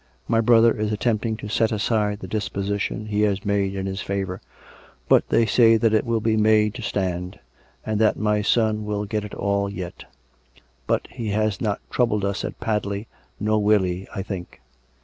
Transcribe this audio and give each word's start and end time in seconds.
My 0.27 0.41
brother 0.41 0.73
is 0.75 0.91
attempting 0.91 1.37
to 1.37 1.47
set 1.47 1.71
aside 1.71 2.21
the 2.21 2.27
disposition 2.27 3.05
he 3.05 3.21
had 3.21 3.45
made 3.45 3.75
in 3.75 3.85
his 3.85 4.01
favour; 4.01 4.41
but 5.07 5.29
they 5.29 5.45
say 5.45 5.77
that 5.77 5.93
it 5.93 6.07
will 6.07 6.19
be 6.19 6.35
made 6.35 6.73
to 6.73 6.81
stand; 6.81 7.37
and 7.85 8.01
that 8.01 8.17
my 8.17 8.41
son 8.41 8.83
will 8.83 9.05
get 9.05 9.23
it 9.23 9.35
all 9.35 9.69
yet. 9.69 10.05
But 10.87 11.07
he 11.11 11.27
has 11.29 11.61
not 11.61 11.81
troubled 11.91 12.25
us 12.25 12.43
at 12.43 12.59
Padley; 12.59 13.05
nor 13.39 13.61
will 13.61 13.83
he, 13.83 14.07
I 14.15 14.23
think." 14.23 14.59